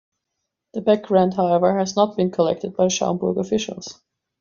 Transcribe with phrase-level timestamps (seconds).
[0.73, 3.99] The back rent, however, has not been collected by Schaumburg officials.